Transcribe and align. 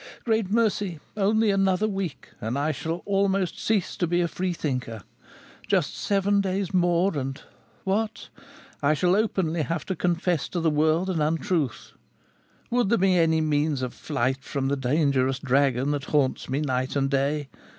"Great 0.23 0.49
mercy! 0.49 0.99
Only 1.15 1.51
another 1.51 1.87
week 1.87 2.29
and 2.41 2.57
I 2.57 2.71
shall 2.71 3.03
almost 3.05 3.59
cease 3.63 3.95
to 3.97 4.07
be 4.07 4.19
a 4.21 4.27
free 4.27 4.51
thinker! 4.51 5.03
Just 5.67 5.93
seven 5.95 6.41
days 6.41 6.73
more 6.73 7.15
and 7.15 7.39
what! 7.83 8.29
I 8.81 8.95
shall 8.95 9.15
openly 9.15 9.61
have 9.61 9.85
to 9.85 9.95
confess 9.95 10.49
to 10.49 10.59
the 10.59 10.71
world 10.71 11.07
an 11.11 11.21
untruth! 11.21 11.91
Would 12.71 12.89
there 12.89 12.97
be 12.97 13.15
any 13.15 13.41
means 13.41 13.83
of 13.83 13.93
flight 13.93 14.43
from 14.43 14.69
the 14.69 14.75
dangerous 14.75 15.37
dragon 15.37 15.91
that 15.91 16.05
haunts 16.05 16.49
me 16.49 16.61
night 16.61 16.95
and 16.95 17.07
day? 17.07 17.49